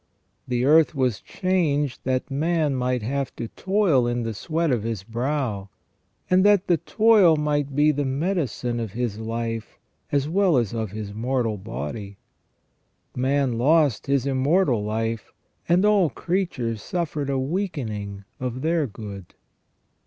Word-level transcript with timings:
The 0.47 0.65
earth 0.65 0.95
was 0.95 1.21
changed 1.21 2.05
that 2.05 2.31
man 2.31 2.73
might 2.73 3.03
have 3.03 3.35
to 3.35 3.49
toil 3.49 4.07
in 4.07 4.23
the 4.23 4.33
sweat 4.33 4.71
of 4.71 4.81
his 4.81 5.03
brow, 5.03 5.69
and 6.27 6.43
that 6.43 6.65
the 6.65 6.77
toil 6.77 7.35
might 7.35 7.75
be 7.75 7.91
the 7.91 8.03
medicine 8.03 8.79
of 8.79 8.93
his 8.93 9.19
life 9.19 9.77
as 10.11 10.27
well 10.27 10.57
as 10.57 10.73
of 10.73 10.89
his 10.89 11.13
mortal 11.13 11.55
body. 11.57 12.17
Man 13.15 13.59
lost 13.59 14.07
his 14.07 14.25
immortal 14.25 14.83
life, 14.83 15.31
and 15.69 15.85
all 15.85 16.09
creatures 16.09 16.81
suffered 16.81 17.29
a 17.29 17.37
weakening 17.37 18.23
of 18.39 18.63
their 18.63 18.87
good. 18.87 19.35